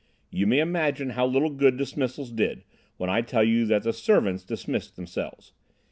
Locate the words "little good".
1.27-1.77